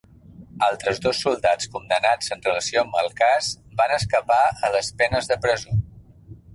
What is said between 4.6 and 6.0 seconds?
les penes de presó.